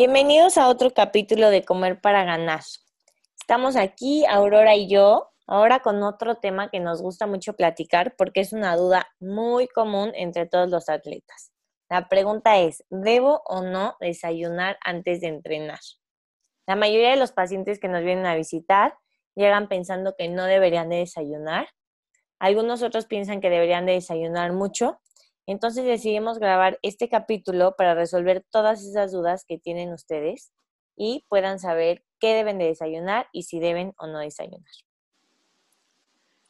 [0.00, 2.60] Bienvenidos a otro capítulo de Comer para Ganar.
[3.36, 8.38] Estamos aquí, Aurora y yo, ahora con otro tema que nos gusta mucho platicar porque
[8.38, 11.50] es una duda muy común entre todos los atletas.
[11.90, 15.80] La pregunta es, ¿debo o no desayunar antes de entrenar?
[16.68, 18.94] La mayoría de los pacientes que nos vienen a visitar
[19.34, 21.66] llegan pensando que no deberían de desayunar.
[22.38, 25.00] Algunos otros piensan que deberían de desayunar mucho
[25.48, 30.52] entonces decidimos grabar este capítulo para resolver todas esas dudas que tienen ustedes
[30.94, 34.70] y puedan saber qué deben de desayunar y si deben o no desayunar.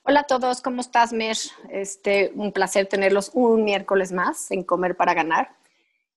[0.03, 1.37] Hola a todos, ¿cómo estás, Mer?
[1.71, 5.55] Este, un placer tenerlos un miércoles más en Comer para Ganar.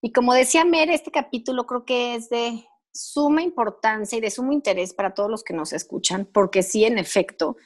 [0.02, 4.54] Y como decía Mer, este capítulo creo que es de suma importancia y de sumo
[4.54, 7.58] interés para todos los que nos escuchan, porque sí, en efecto,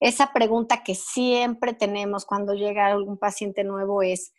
[0.00, 4.32] esa pregunta que siempre tenemos cuando llega algún paciente nuevo es,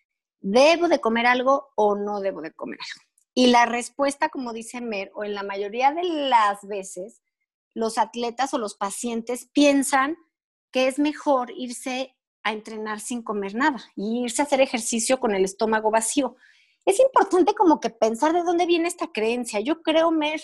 [0.50, 3.06] ¿Debo de comer algo o no debo de comer algo?
[3.34, 7.22] Y la respuesta, como dice Mer, o en la mayoría de las veces,
[7.74, 10.16] los atletas o los pacientes piensan
[10.72, 15.36] que es mejor irse a entrenar sin comer nada y irse a hacer ejercicio con
[15.36, 16.38] el estómago vacío.
[16.86, 19.60] Es importante como que pensar de dónde viene esta creencia.
[19.60, 20.40] Yo creo, Mer,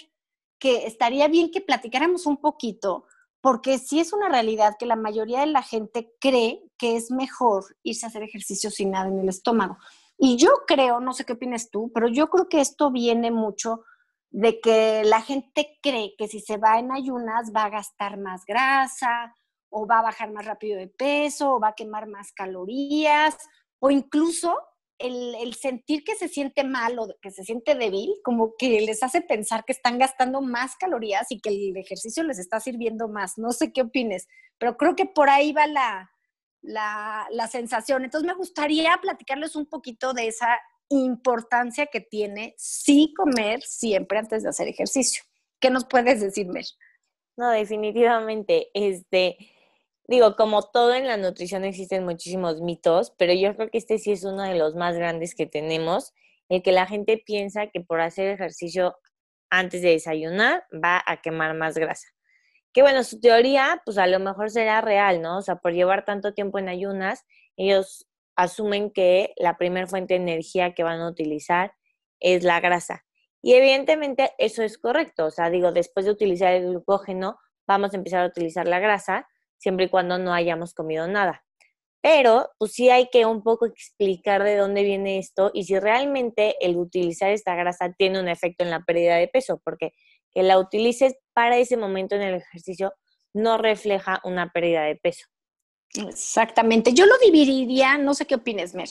[0.59, 3.05] que estaría bien que platicáramos un poquito,
[3.43, 7.65] porque sí es una realidad que la mayoría de la gente cree que es mejor
[7.83, 9.77] irse a hacer ejercicio sin nada en el estómago.
[10.17, 13.83] Y yo creo, no sé qué opinas tú, pero yo creo que esto viene mucho
[14.29, 18.45] de que la gente cree que si se va en ayunas va a gastar más
[18.45, 19.35] grasa
[19.69, 23.35] o va a bajar más rápido de peso o va a quemar más calorías
[23.79, 24.57] o incluso
[25.03, 29.21] el, sentir que se siente mal o que se siente débil, como que les hace
[29.21, 33.37] pensar que están gastando más calorías y que el ejercicio les está sirviendo más.
[33.37, 34.27] No sé qué opines,
[34.57, 36.09] pero creo que por ahí va la,
[36.61, 38.03] la, la sensación.
[38.03, 40.57] Entonces me gustaría platicarles un poquito de esa
[40.89, 45.23] importancia que tiene sí comer siempre antes de hacer ejercicio.
[45.59, 46.65] ¿Qué nos puedes decir, Mer?
[47.35, 49.37] No, definitivamente, este,
[50.07, 54.11] digo, como todo en la nutrición existen muchísimos mitos, pero yo creo que este sí
[54.11, 56.13] es uno de los más grandes que tenemos,
[56.49, 58.97] el que la gente piensa que por hacer ejercicio
[59.49, 62.07] antes de desayunar va a quemar más grasa.
[62.73, 65.37] Que bueno, su teoría, pues a lo mejor será real, ¿no?
[65.37, 67.25] O sea, por llevar tanto tiempo en ayunas,
[67.55, 71.73] ellos asumen que la primera fuente de energía que van a utilizar
[72.19, 73.05] es la grasa.
[73.41, 77.37] Y evidentemente eso es correcto, o sea, digo, después de utilizar el glucógeno,
[77.67, 79.27] vamos a empezar a utilizar la grasa,
[79.63, 81.45] siempre y cuando no hayamos comido nada.
[82.01, 86.57] Pero, pues sí hay que un poco explicar de dónde viene esto y si realmente
[86.59, 89.93] el utilizar esta grasa tiene un efecto en la pérdida de peso, porque
[90.33, 92.93] que la utilices para ese momento en el ejercicio
[93.33, 95.27] no refleja una pérdida de peso.
[95.95, 96.93] Exactamente.
[96.93, 98.89] Yo lo dividiría, no sé qué opines, Mer,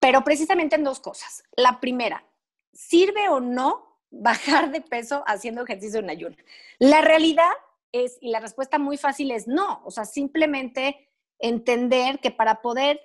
[0.00, 1.44] pero precisamente en dos cosas.
[1.56, 2.24] La primera,
[2.72, 6.36] ¿sirve o no bajar de peso haciendo ejercicio en ayuno?
[6.80, 7.52] La realidad
[7.92, 13.00] y la respuesta muy fácil es no, o sea, simplemente entender que para poder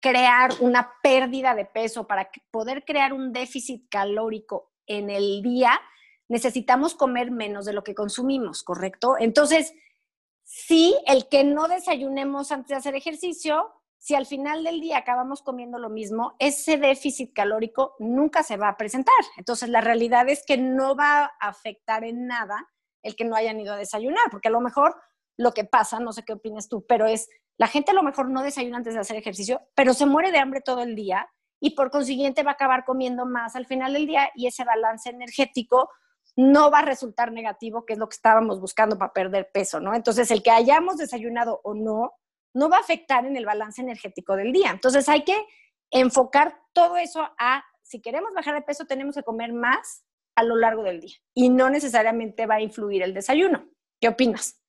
[0.00, 5.80] crear una pérdida de peso, para poder crear un déficit calórico en el día,
[6.28, 9.16] necesitamos comer menos de lo que consumimos, ¿correcto?
[9.18, 9.72] Entonces,
[10.44, 15.42] sí, el que no desayunemos antes de hacer ejercicio, si al final del día acabamos
[15.42, 19.14] comiendo lo mismo, ese déficit calórico nunca se va a presentar.
[19.36, 22.68] Entonces, la realidad es que no va a afectar en nada
[23.02, 24.96] el que no hayan ido a desayunar, porque a lo mejor
[25.36, 28.28] lo que pasa, no sé qué opinas tú, pero es, la gente a lo mejor
[28.28, 31.28] no desayuna antes de hacer ejercicio, pero se muere de hambre todo el día
[31.60, 35.10] y por consiguiente va a acabar comiendo más al final del día y ese balance
[35.10, 35.90] energético
[36.36, 39.94] no va a resultar negativo, que es lo que estábamos buscando para perder peso, ¿no?
[39.94, 42.12] Entonces, el que hayamos desayunado o no,
[42.54, 44.70] no va a afectar en el balance energético del día.
[44.70, 45.36] Entonces, hay que
[45.90, 50.04] enfocar todo eso a, si queremos bajar de peso, tenemos que comer más
[50.38, 53.68] a lo largo del día y no necesariamente va a influir el desayuno.
[54.00, 54.62] ¿Qué opinas?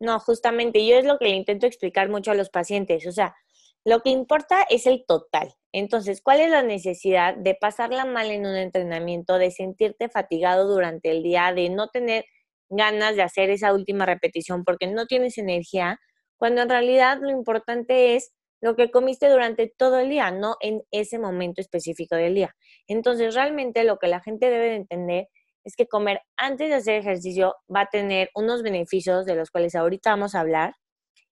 [0.00, 3.06] No, justamente yo es lo que le intento explicar mucho a los pacientes.
[3.06, 3.36] O sea,
[3.84, 5.52] lo que importa es el total.
[5.72, 11.10] Entonces, ¿cuál es la necesidad de pasarla mal en un entrenamiento, de sentirte fatigado durante
[11.10, 12.24] el día, de no tener
[12.70, 16.00] ganas de hacer esa última repetición porque no tienes energía,
[16.38, 20.82] cuando en realidad lo importante es lo que comiste durante todo el día, no en
[20.90, 22.54] ese momento específico del día.
[22.86, 25.28] Entonces, realmente lo que la gente debe de entender
[25.64, 29.74] es que comer antes de hacer ejercicio va a tener unos beneficios de los cuales
[29.74, 30.74] ahorita vamos a hablar.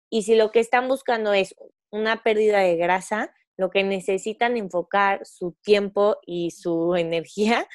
[0.09, 1.55] Y si lo que están buscando es
[1.91, 7.67] una pérdida de grasa, lo que necesitan enfocar su tiempo y su energía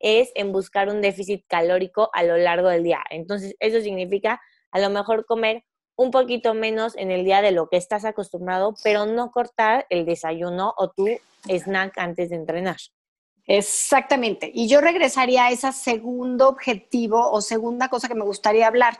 [0.00, 3.02] es en buscar un déficit calórico a lo largo del día.
[3.10, 4.40] Entonces, eso significa
[4.70, 5.64] a lo mejor comer
[5.98, 10.06] un poquito menos en el día de lo que estás acostumbrado, pero no cortar el
[10.06, 11.08] desayuno o tu
[11.48, 12.76] snack antes de entrenar.
[13.46, 14.48] Exactamente.
[14.54, 18.96] Y yo regresaría a ese segundo objetivo o segunda cosa que me gustaría hablar.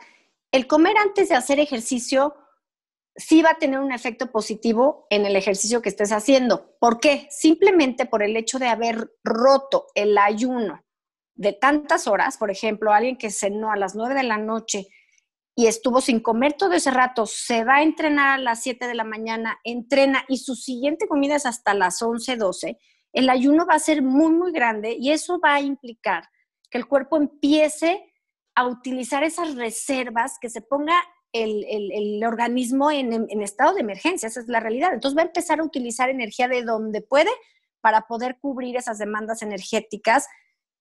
[0.50, 2.34] El comer antes de hacer ejercicio
[3.14, 6.74] sí va a tener un efecto positivo en el ejercicio que estés haciendo.
[6.80, 7.28] ¿Por qué?
[7.30, 10.82] Simplemente por el hecho de haber roto el ayuno
[11.36, 14.88] de tantas horas, por ejemplo, alguien que cenó a las 9 de la noche
[15.58, 18.94] y estuvo sin comer todo ese rato, se va a entrenar a las 7 de
[18.94, 22.78] la mañana, entrena y su siguiente comida es hasta las 11, 12
[23.12, 26.28] el ayuno va a ser muy, muy grande y eso va a implicar
[26.70, 28.12] que el cuerpo empiece
[28.54, 30.94] a utilizar esas reservas, que se ponga
[31.32, 34.92] el, organismo en, en, estado de emergencia, esa es la realidad.
[34.92, 37.30] Entonces va a empezar a utilizar energía de donde puede
[37.80, 40.28] para poder cubrir esas demandas energéticas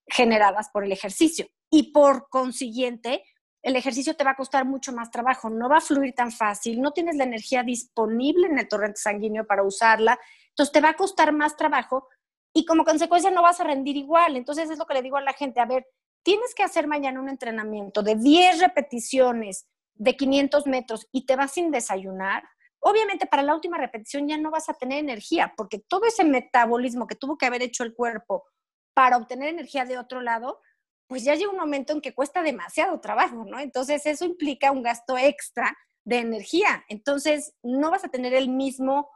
[0.08, 1.48] generadas por el ejercicio.
[1.70, 3.24] Y por consiguiente,
[3.62, 6.82] el ejercicio te va a costar mucho más trabajo, no va a fluir tan fácil,
[6.82, 10.20] no tienes la energía disponible en el torrente sanguíneo para usarla,
[10.50, 12.08] entonces te va a costar más trabajo
[12.54, 14.36] y como consecuencia no vas a rendir igual.
[14.36, 15.86] Entonces es lo que le digo a la gente, a ver,
[16.24, 21.52] tienes que hacer mañana un entrenamiento de 10 repeticiones de 500 metros y te vas
[21.52, 22.44] sin desayunar.
[22.80, 27.06] Obviamente para la última repetición ya no vas a tener energía porque todo ese metabolismo
[27.08, 28.46] que tuvo que haber hecho el cuerpo
[28.94, 30.60] para obtener energía de otro lado,
[31.08, 33.60] pues ya llega un momento en que cuesta demasiado trabajo, ¿no?
[33.60, 36.86] Entonces eso implica un gasto extra de energía.
[36.90, 39.10] Entonces no vas a tener el mismo,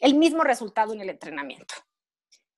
[0.00, 1.74] el mismo resultado en el entrenamiento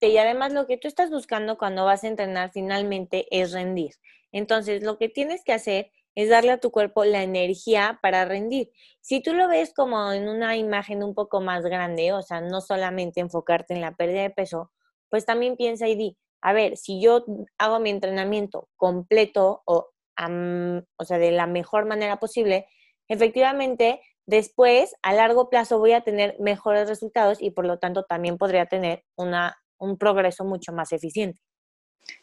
[0.09, 3.95] y además lo que tú estás buscando cuando vas a entrenar finalmente es rendir.
[4.33, 8.71] Entonces, lo que tienes que hacer es darle a tu cuerpo la energía para rendir.
[9.01, 12.61] Si tú lo ves como en una imagen un poco más grande, o sea, no
[12.61, 14.73] solamente enfocarte en la pérdida de peso,
[15.09, 17.25] pues también piensa y di, a ver, si yo
[17.59, 22.67] hago mi entrenamiento completo o, o sea, de la mejor manera posible,
[23.09, 28.39] efectivamente, después, a largo plazo, voy a tener mejores resultados y por lo tanto también
[28.39, 31.41] podría tener una un progreso mucho más eficiente.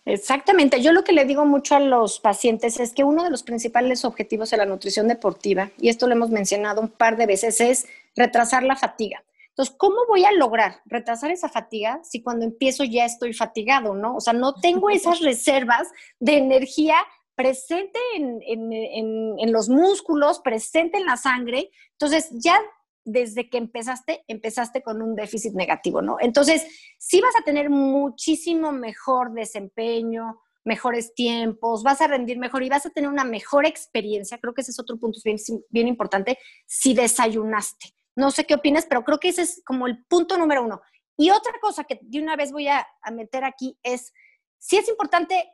[0.05, 0.81] Exactamente.
[0.81, 4.05] Yo lo que le digo mucho a los pacientes es que uno de los principales
[4.05, 7.87] objetivos de la nutrición deportiva, y esto lo hemos mencionado un par de veces, es
[8.15, 9.23] retrasar la fatiga.
[9.59, 14.15] Entonces, ¿cómo voy a lograr retrasar esa fatiga si cuando empiezo ya estoy fatigado, no?
[14.15, 16.95] O sea, no tengo esas reservas de energía
[17.35, 21.71] presente en, en los músculos, presente en la sangre.
[21.91, 22.57] Entonces, ya
[23.03, 26.15] desde que empezaste, empezaste con un déficit negativo, ¿no?
[26.21, 26.65] Entonces,
[26.97, 32.85] sí vas a tener muchísimo mejor desempeño, mejores tiempos, vas a rendir mejor y vas
[32.85, 34.37] a tener una mejor experiencia.
[34.37, 35.37] Creo que ese es otro punto bien,
[35.69, 37.98] bien importante, si desayunaste.
[38.19, 40.81] No sé qué opinas, pero creo que ese es como el punto número uno.
[41.15, 44.13] Y otra cosa que de una vez voy a, meter aquí es,
[44.57, 45.49] sí es importante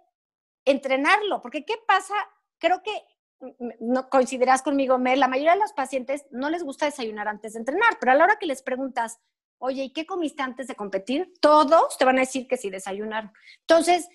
[0.66, 2.16] entrenarlo, porque ¿qué pasa?
[2.58, 2.92] Creo que
[3.80, 7.60] no coincidirás conmigo, Mel, la mayoría de los pacientes no les gusta desayunar antes de
[7.60, 9.20] entrenar, pero a la hora que les preguntas,
[9.60, 11.34] oye, ¿y qué comiste antes de competir?
[11.42, 13.32] Todos te van a decir que sí desayunaron.
[13.60, 14.10] Entonces,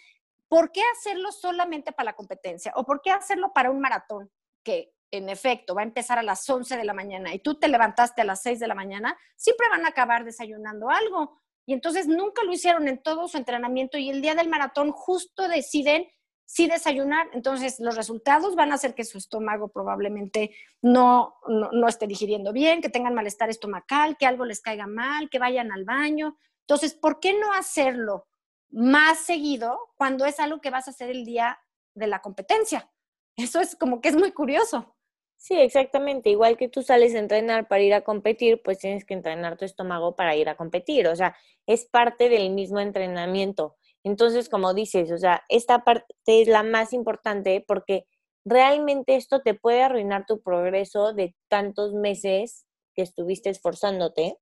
[0.48, 2.72] ¿por qué hacerlo solamente para la competencia?
[2.74, 4.28] ¿O por qué hacerlo para un maratón
[4.64, 7.68] que en efecto va a empezar a las 11 de la mañana y tú te
[7.68, 9.16] levantaste a las 6 de la mañana?
[9.36, 11.40] Siempre van a acabar desayunando algo.
[11.66, 15.48] Y entonces nunca lo hicieron en todo su entrenamiento y el día del maratón justo
[15.48, 16.08] deciden
[16.50, 20.50] sí desayunar, entonces los resultados van a ser que su estómago probablemente
[20.82, 25.38] no, no, esté digiriendo bien, que tengan malestar estomacal, que algo les caiga mal, que
[25.38, 26.36] vayan al baño.
[26.62, 28.26] Entonces, ¿por qué no hacerlo
[28.70, 31.60] más seguido cuando es algo que vas a hacer el día
[31.94, 32.90] de la competencia?
[33.36, 34.96] Eso es como que es muy curioso.
[35.42, 36.28] Sí, exactamente.
[36.28, 39.64] Igual que tú sales a entrenar para ir a competir, pues tienes que entrenar tu
[39.64, 41.08] estómago para ir a competir.
[41.08, 41.34] O sea,
[41.66, 43.76] es parte del mismo entrenamiento.
[44.04, 48.04] Entonces, como dices, o sea, esta parte es la más importante porque
[48.44, 54.36] realmente esto te puede arruinar tu progreso de tantos meses que estuviste esforzándote,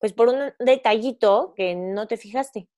[0.00, 2.68] pues por un detallito que no te fijaste.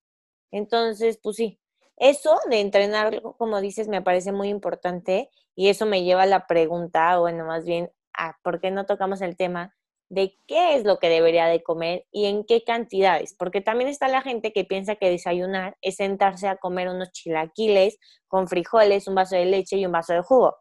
[0.52, 1.60] Entonces, pues sí,
[1.96, 6.46] eso de entrenar, como dices, me parece muy importante y eso me lleva a la
[6.46, 9.74] pregunta, o bueno, más bien, a por qué no tocamos el tema
[10.08, 14.08] de qué es lo que debería de comer y en qué cantidades, porque también está
[14.08, 19.16] la gente que piensa que desayunar es sentarse a comer unos chilaquiles con frijoles, un
[19.16, 20.56] vaso de leche y un vaso de jugo.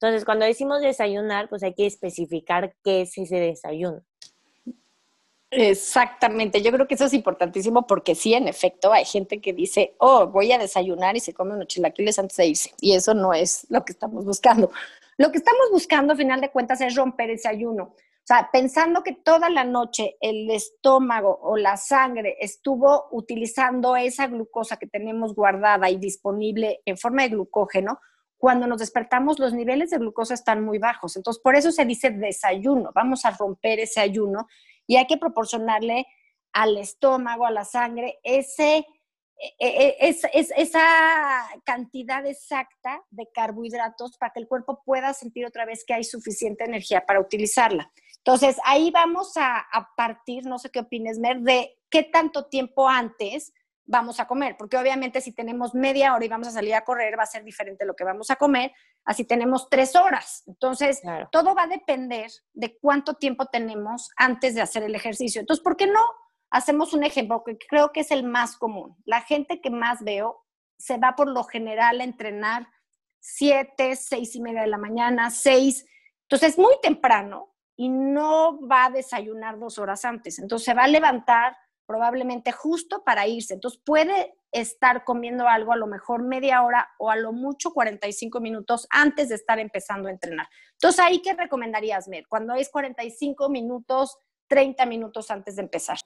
[0.00, 4.00] Entonces, cuando decimos desayunar, pues hay que especificar qué es ese desayuno.
[5.52, 9.94] Exactamente, yo creo que eso es importantísimo porque sí, en efecto, hay gente que dice,
[9.98, 12.70] oh, voy a desayunar y se come unos chilaquiles antes de irse.
[12.80, 14.70] Y eso no es lo que estamos buscando.
[15.18, 17.94] Lo que estamos buscando, a final de cuentas, es romper ese ayuno.
[18.20, 24.28] O sea, pensando que toda la noche el estómago o la sangre estuvo utilizando esa
[24.28, 27.98] glucosa que tenemos guardada y disponible en forma de glucógeno,
[28.38, 31.16] cuando nos despertamos los niveles de glucosa están muy bajos.
[31.16, 32.92] Entonces, por eso se dice desayuno.
[32.94, 34.46] Vamos a romper ese ayuno
[34.90, 36.04] y hay que proporcionarle
[36.52, 38.84] al estómago, a la sangre, ese,
[39.38, 40.16] e, e,
[40.56, 46.02] esa cantidad exacta de carbohidratos para que el cuerpo pueda sentir otra vez que hay
[46.02, 47.92] suficiente energía para utilizarla.
[48.16, 49.64] Entonces, ahí vamos a,
[49.96, 53.52] partir, no sé qué opines, Mer, de qué tanto tiempo antes
[53.90, 57.18] vamos a comer, porque obviamente si tenemos media hora y vamos a salir a correr,
[57.18, 58.72] va a ser diferente lo que vamos a comer,
[59.04, 60.44] así tenemos tres horas.
[60.46, 65.40] Entonces, todo va a depender de cuánto tiempo tenemos antes de hacer el ejercicio.
[65.40, 66.00] Entonces, ¿por qué no
[66.50, 68.96] hacemos un ejemplo que creo que es el más común?
[69.04, 70.46] La gente que más veo
[70.78, 72.68] se va por lo general a entrenar
[73.18, 75.84] siete, seis y media de la mañana, seis.
[76.22, 80.38] Entonces, es muy temprano y no va a desayunar dos horas antes.
[80.38, 81.56] Entonces, se va a levantar
[81.90, 83.54] probablemente justo para irse.
[83.54, 88.38] Entonces puede estar comiendo algo a lo mejor media hora o a lo mucho 45
[88.38, 90.46] minutos antes de estar empezando a entrenar.
[90.74, 92.28] Entonces ahí, ¿qué recomendarías, Mer?
[92.28, 95.98] Cuando es 45 minutos, 30 minutos antes de empezar.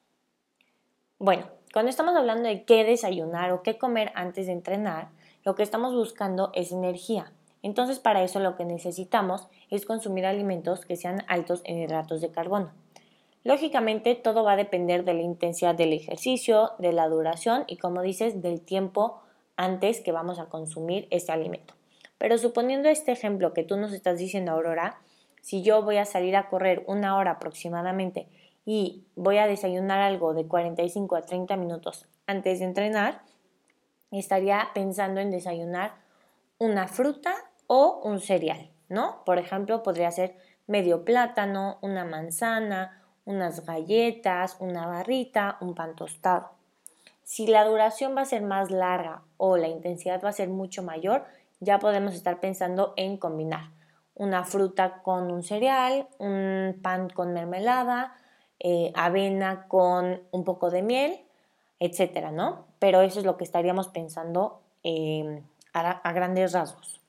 [1.18, 5.10] Bueno, cuando estamos hablando de qué desayunar o qué comer antes de entrenar,
[5.44, 7.34] lo que estamos buscando es energía.
[7.60, 12.30] Entonces, para eso lo que necesitamos es consumir alimentos que sean altos en hidratos de
[12.30, 12.72] carbono.
[13.44, 18.00] Lógicamente todo va a depender de la intensidad del ejercicio, de la duración y como
[18.00, 19.20] dices, del tiempo
[19.56, 21.74] antes que vamos a consumir este alimento.
[22.16, 24.98] Pero suponiendo este ejemplo que tú nos estás diciendo, Aurora,
[25.42, 28.28] si yo voy a salir a correr una hora aproximadamente
[28.64, 33.20] y voy a desayunar algo de 45 a 30 minutos antes de entrenar,
[34.10, 35.96] estaría pensando en desayunar
[36.56, 37.34] una fruta
[37.66, 39.22] o un cereal, ¿no?
[39.26, 40.34] Por ejemplo, podría ser
[40.66, 46.50] medio plátano, una manzana, unas galletas, una barrita, un pan tostado.
[47.22, 50.82] Si la duración va a ser más larga o la intensidad va a ser mucho
[50.82, 51.24] mayor,
[51.60, 53.70] ya podemos estar pensando en combinar
[54.14, 58.16] una fruta con un cereal, un pan con mermelada,
[58.60, 61.20] eh, avena con un poco de miel,
[61.80, 62.66] etcétera, ¿no?
[62.78, 67.00] Pero eso es lo que estaríamos pensando em, a grandes rasgos.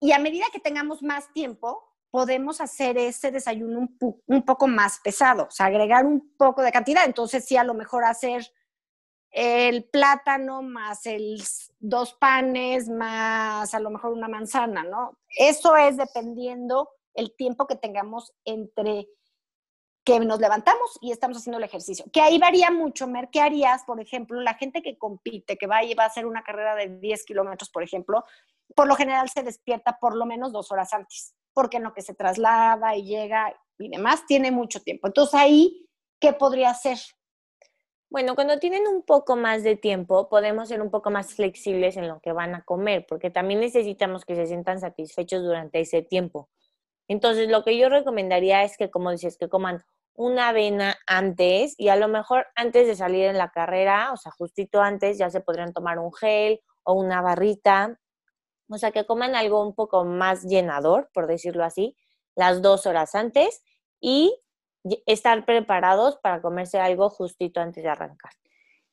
[0.00, 3.88] Y a medida que tengamos más tiempo, podemos hacer ese desayuno
[4.26, 7.04] un, poco más pesado, o sea, agregar un poco de cantidad.
[7.04, 8.52] Entonces, sí, a lo mejor hacer
[9.30, 11.40] el plátano más el
[11.78, 15.16] dos panes más a lo mejor una manzana, ¿no?
[15.28, 19.08] Eso es dependiendo el tiempo que tengamos entre
[20.04, 22.06] que nos levantamos y estamos haciendo el ejercicio.
[22.12, 25.78] Que ahí varía mucho, Mer, ¿qué harías, por ejemplo, la gente que compite, que va
[25.78, 28.24] a, va a hacer una carrera de 10 kilómetros, por ejemplo,
[28.74, 32.02] por lo general se despierta por lo menos dos horas antes porque en lo que
[32.02, 35.06] se traslada y llega y demás tiene mucho tiempo.
[35.06, 35.88] Entonces ahí,
[36.20, 36.98] ¿qué podría hacer?
[38.10, 42.08] Bueno, cuando tienen un poco más de tiempo, podemos ser un poco más flexibles en
[42.08, 46.48] lo que van a comer, porque también necesitamos que se sientan satisfechos durante ese tiempo.
[47.06, 51.88] Entonces, lo que yo recomendaría es que, como dices, que coman una avena antes y
[51.88, 55.40] a lo mejor antes de salir en la carrera, o sea, justito antes, ya se
[55.40, 57.98] podrían tomar un gel o una barrita
[58.70, 61.96] o sea, que coman algo un poco más llenador, por decirlo así,
[62.36, 63.62] las dos horas antes
[64.00, 64.34] y
[65.06, 68.32] estar preparados para comerse algo justito antes de arrancar.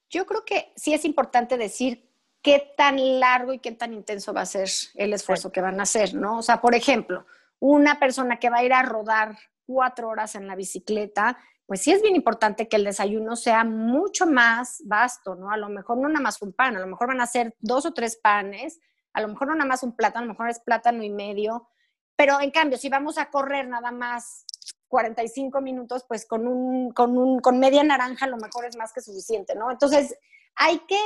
[0.10, 2.10] Yo creo que sí es importante decir
[2.42, 5.84] qué tan largo y qué tan intenso va a ser el esfuerzo que van a
[5.84, 6.40] hacer, ¿no?
[6.40, 7.26] O sea, por ejemplo,
[7.60, 11.92] una persona que va a ir a rodar cuatro horas en la bicicleta, pues sí
[11.92, 15.52] es bien importante que el desayuno sea mucho más vasto, ¿no?
[15.52, 17.86] A lo mejor no nada más un pan, a lo mejor van a ser dos
[17.86, 18.80] o tres panes
[19.14, 21.70] a lo mejor no nada más un plátano, a lo mejor es plátano y medio,
[22.16, 24.46] pero en cambio, si vamos a correr nada más
[24.88, 28.94] 45 minutos, pues con, un, con, un, con media naranja a lo mejor es más
[28.94, 29.70] que suficiente, ¿no?
[29.72, 30.18] Entonces,
[30.56, 31.00] hay que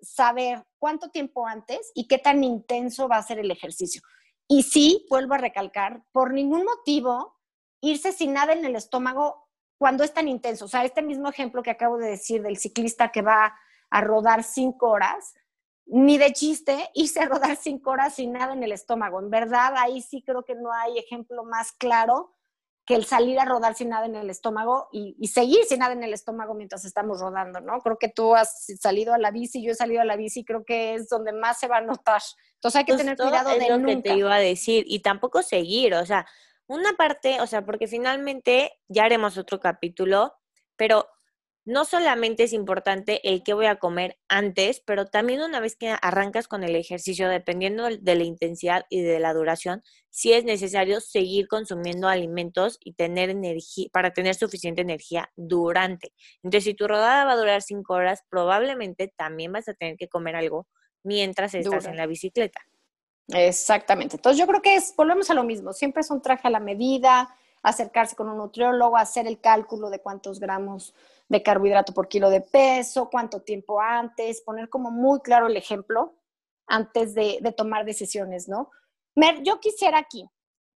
[0.00, 4.02] saber cuánto tiempo antes y qué tan intenso va a ser el ejercicio.
[4.48, 7.36] Y sí, vuelvo a recalcar, por ningún motivo
[7.80, 9.48] irse sin nada en el estómago
[9.78, 10.64] cuando es tan intenso.
[10.64, 13.54] O sea, este mismo ejemplo que acabo de decir del ciclista que va
[13.90, 15.34] a rodar cinco horas,
[15.86, 19.20] ni de chiste irse a rodar cinco horas sin nada en el estómago.
[19.20, 22.32] En verdad, ahí sí creo que no hay ejemplo más claro
[22.84, 26.04] que el salir a rodar sin nada en el estómago y, seguir sin nada en
[26.04, 27.80] el estómago mientras estamos rodando, ¿no?
[27.80, 30.64] Creo que tú has salido a la bici, yo he salido a la bici, creo
[30.64, 32.22] que es donde más se va a notar.
[32.54, 35.94] Entonces hay que tener cuidado de lo que te iba a decir y tampoco seguir,
[35.94, 36.26] o sea,
[36.68, 40.32] una parte, o sea, porque finalmente ya haremos otro capítulo
[40.76, 41.08] pero
[41.66, 45.96] no solamente es importante el que voy a comer antes, pero también una vez que
[46.00, 51.00] arrancas con el ejercicio, dependiendo de la intensidad y de la duración, si es necesario
[51.00, 56.12] seguir consumiendo alimentos y tener energía para tener suficiente energía durante.
[56.44, 60.08] Entonces, si tu rodada va a durar cinco horas, probablemente también vas a tener que
[60.08, 60.68] comer algo
[61.02, 62.60] mientras estás en la bicicleta.
[63.26, 64.14] Exactamente.
[64.14, 66.60] Entonces, yo creo que es, volvemos a lo mismo, siempre es un traje a la
[66.60, 67.28] medida,
[67.62, 70.94] acercarse con un nutriólogo, hacer el cálculo de cuántos gramos
[71.28, 76.14] de carbohidrato por kilo de peso, cuánto tiempo antes, poner como muy claro el ejemplo
[76.66, 78.70] antes de, tomar decisiones, ¿no?
[79.14, 80.28] Mer, yo quisiera aquí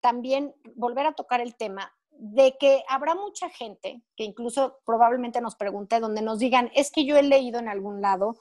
[0.01, 5.55] también volver a tocar el tema de que habrá mucha gente que incluso probablemente nos
[5.55, 8.39] pregunte, donde nos digan, es que yo he leído en algún lado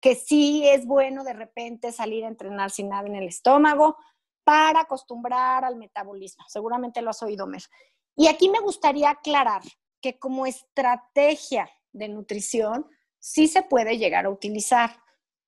[0.00, 3.96] que sí es bueno de repente salir a entrenar sin nada en el estómago
[4.44, 6.44] para acostumbrar al metabolismo.
[6.48, 7.62] Seguramente lo has oído, Mer.
[8.16, 9.62] Y aquí me gustaría aclarar
[10.00, 12.86] que como estrategia de nutrición
[13.18, 14.90] sí se puede llegar a utilizar.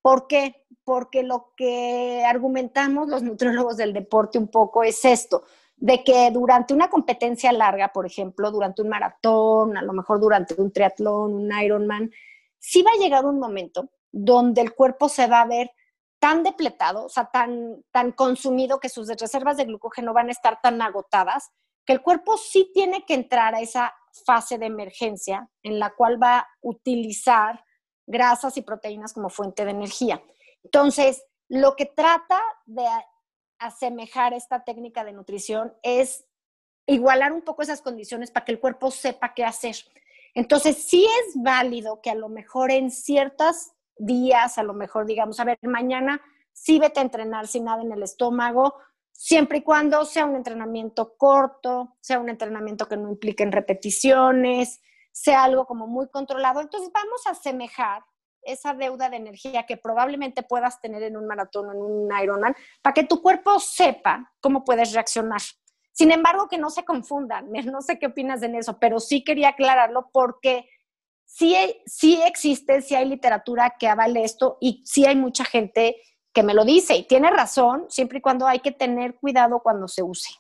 [0.03, 0.67] ¿Por qué?
[0.85, 5.45] Porque lo que argumentamos los nutriólogos del deporte un poco es esto,
[5.77, 10.55] de que durante una competencia larga, por ejemplo, durante un maratón, a lo mejor durante
[10.61, 12.11] un triatlón, un Ironman,
[12.59, 15.71] sí va a llegar un momento donde el cuerpo se va a ver
[16.23, 20.61] tan depletado, o sea, tan, tan consumido que sus reservas de glucógeno van a estar
[20.63, 21.51] tan agotadas,
[21.85, 23.93] que el cuerpo sí tiene que entrar a esa
[24.25, 27.65] fase de emergencia en la cual va a utilizar
[28.07, 30.23] grasas y proteínas como fuente de energía.
[30.63, 32.87] Entonces, lo que trata de
[33.59, 36.29] asemejar esta técnica de nutrición es
[36.87, 39.75] igualar un poco esas condiciones para que el cuerpo sepa qué hacer.
[40.35, 45.39] Entonces, sí es válido que a lo mejor en ciertos días, a lo mejor digamos,
[45.41, 46.21] a ver, mañana
[46.53, 48.77] sí vete a entrenar sin nada en el estómago,
[49.13, 54.81] siempre y cuando sea un entrenamiento corto, sea un entrenamiento que no implique en repeticiones,
[55.13, 56.61] sea algo como muy controlado.
[56.61, 58.03] Entonces vamos a asemejar
[58.43, 62.57] esa deuda de energía que probablemente puedas tener en un maratón o en un Ironman
[62.83, 65.41] para que tu cuerpo sepa cómo puedes reaccionar.
[65.93, 69.51] Sin embargo, que no se confundan, no sé qué opinas de eso, pero sí quería
[69.51, 70.69] aclararlo porque
[71.33, 75.97] sí, sí existe, sí hay literatura que avale esto y sí hay mucha gente
[76.33, 79.89] que me lo dice y tiene razón, siempre y cuando hay que tener cuidado cuando
[79.89, 80.31] se use.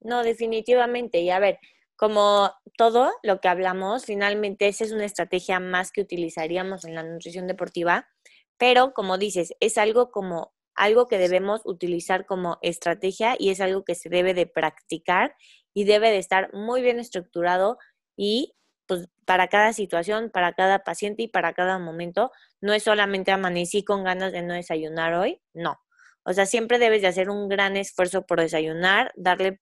[0.00, 1.20] No, definitivamente.
[1.20, 1.58] Y a ver,
[1.96, 7.02] como todo lo que hablamos, finalmente esa es una estrategia más que utilizaríamos en la
[7.02, 8.08] nutrición deportiva,
[8.56, 13.84] pero como dices, es algo como algo que debemos utilizar como estrategia y es algo
[13.84, 15.34] que se debe de practicar
[15.74, 17.76] y debe de estar muy bien estructurado
[18.16, 18.54] y
[18.90, 22.32] pues para cada situación, para cada paciente y para cada momento.
[22.60, 25.78] No es solamente amanecí con ganas de no desayunar hoy, no.
[26.24, 29.60] O sea, siempre debes de hacer un gran esfuerzo por desayunar, darle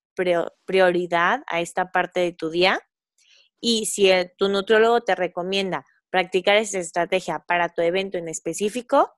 [0.64, 2.80] prioridad a esta parte de tu día.
[3.60, 9.12] Y si tu nutriólogo te recomienda practicar esta estrategia para tu evento en específico,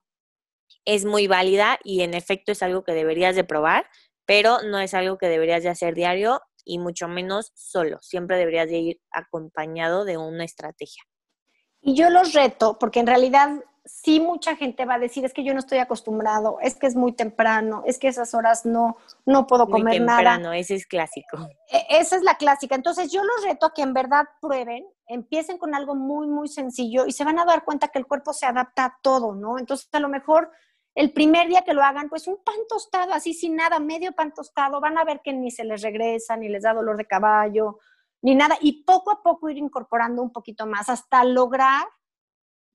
[0.83, 3.89] es muy válida y en efecto es algo que deberías de probar,
[4.25, 6.41] pero no es algo que deberías de hacer diario
[6.71, 7.99] y mucho menos solo.
[8.01, 11.03] Siempre deberías de ir acompañado de una estrategia.
[11.81, 13.49] Y yo los reto, porque en realidad
[13.83, 16.95] sí mucha gente va a decir, es que yo no estoy acostumbrado, es que es
[16.95, 20.57] muy temprano, es que esas horas no, no puedo muy comer temprano, nada.
[20.57, 21.49] ese es clásico.
[21.69, 22.75] E, esa es la clásica.
[22.75, 27.05] Entonces yo los reto a que en verdad prueben, empiecen con algo muy, muy sencillo
[27.05, 29.59] y se van a dar cuenta que el cuerpo se adapta a todo, ¿no?
[29.59, 30.51] Entonces a lo mejor
[30.95, 34.33] el primer día que lo hagan, pues un pan tostado, así sin nada, medio pan
[34.33, 37.79] tostado, van a ver que ni se les regresa, ni les da dolor de caballo,
[38.21, 38.57] ni nada.
[38.61, 41.87] Y poco a poco ir incorporando un poquito más hasta lograr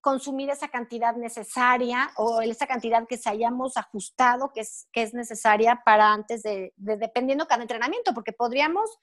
[0.01, 5.15] consumir esa cantidad necesaria o esa cantidad que se hayamos ajustado que es, que es
[5.15, 9.01] necesaria para antes de, de, dependiendo cada entrenamiento, porque podríamos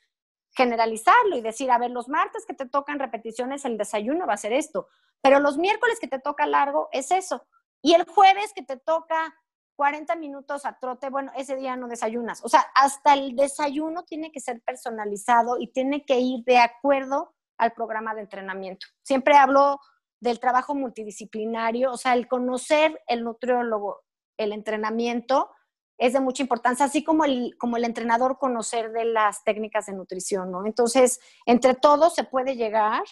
[0.56, 4.38] generalizarlo y decir, a ver, los martes que te tocan repeticiones, el desayuno va a
[4.38, 4.88] ser esto,
[5.21, 7.45] pero los miércoles que te toca largo es eso.
[7.83, 9.35] Y el jueves que te toca
[9.75, 12.43] 40 minutos a trote, bueno, ese día no desayunas.
[12.43, 17.35] O sea, hasta el desayuno tiene que ser personalizado y tiene que ir de acuerdo
[17.57, 18.87] al programa de entrenamiento.
[19.03, 19.79] Siempre hablo
[20.21, 24.03] del trabajo multidisciplinario, o sea, el conocer el nutriólogo,
[24.37, 25.51] el entrenamiento,
[25.97, 29.93] es de mucha importancia, así como el, como el entrenador conocer de las técnicas de
[29.93, 30.65] nutrición, ¿no?
[30.65, 33.03] Entonces, entre todos se puede llegar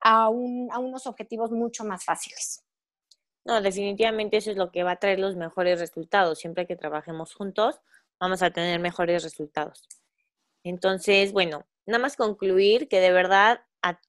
[0.00, 2.64] a, a unos objetivos mucho más fáciles.
[3.48, 6.38] No, definitivamente eso es lo que va a traer los mejores resultados.
[6.38, 7.80] Siempre que trabajemos juntos,
[8.20, 9.88] vamos a tener mejores resultados.
[10.64, 13.62] Entonces, bueno, nada más concluir que de verdad,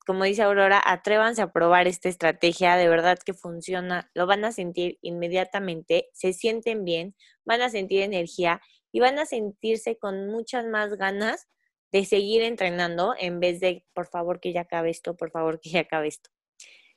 [0.06, 4.52] como dice Aurora, atrévanse a probar esta estrategia, de verdad que funciona, lo van a
[4.52, 10.66] sentir inmediatamente, se sienten bien, van a sentir energía y van a sentirse con muchas
[10.66, 11.48] más ganas
[11.94, 15.70] de seguir entrenando en vez de, por favor, que ya acabe esto, por favor, que
[15.70, 16.30] ya acabe esto.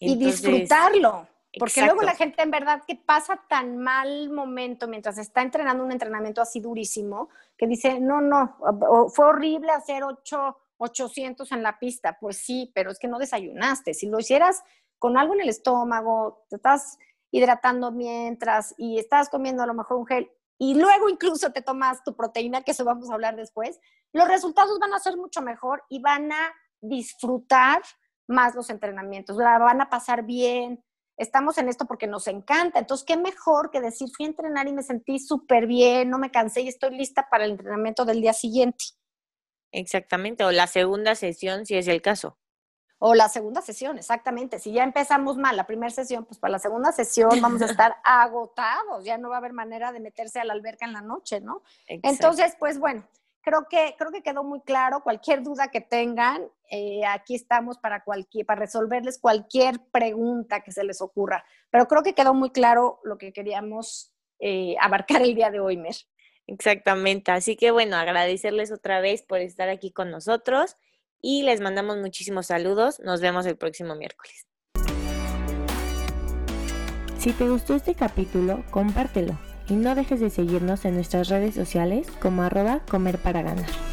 [0.00, 1.28] y disfrutarlo.
[1.58, 5.92] Porque luego la gente en verdad que pasa tan mal momento mientras está entrenando un
[5.92, 8.56] entrenamiento así durísimo, que dice, no, no,
[9.14, 12.16] fue horrible hacer 8, 800 en la pista.
[12.20, 13.92] Pues sí, pero es que no desayunaste.
[13.94, 14.62] Si lo hicieras
[14.98, 16.98] con algo en el estómago, te estás
[17.30, 20.30] hidratando mientras y estás comiendo a lo mejor un gel
[20.62, 23.80] y luego incluso te tomas tu proteína, que eso vamos a hablar después,
[24.12, 27.82] los resultados van a ser mucho mejor y van a disfrutar
[28.28, 30.80] más los entrenamientos, van a pasar bien.
[31.16, 32.78] Estamos en esto porque nos encanta.
[32.78, 36.30] Entonces, qué mejor que decir, fui a entrenar y me sentí súper bien, no me
[36.30, 38.84] cansé y estoy lista para el entrenamiento del día siguiente.
[39.72, 42.38] Exactamente, o la segunda sesión si es el caso.
[43.04, 44.60] O la segunda sesión, exactamente.
[44.60, 47.96] Si ya empezamos mal la primera sesión, pues para la segunda sesión vamos a estar
[48.04, 51.40] agotados, ya no va a haber manera de meterse a la alberca en la noche,
[51.40, 51.62] ¿no?
[51.88, 53.04] Entonces, pues bueno,
[53.42, 55.02] creo que, creo que quedó muy claro.
[55.02, 60.84] Cualquier duda que tengan, eh, aquí estamos para, cualquier, para resolverles cualquier pregunta que se
[60.84, 61.44] les ocurra.
[61.70, 65.76] Pero creo que quedó muy claro lo que queríamos eh, abarcar el día de hoy,
[65.76, 65.96] Mer.
[66.46, 67.30] Exactamente.
[67.30, 70.76] Así que bueno, agradecerles otra vez por estar aquí con nosotros
[71.20, 73.00] y les mandamos muchísimos saludos.
[73.00, 74.46] Nos vemos el próximo miércoles.
[77.18, 82.06] Si te gustó este capítulo, compártelo y no dejes de seguirnos en nuestras redes sociales
[82.20, 83.91] como arroba comer para ganar.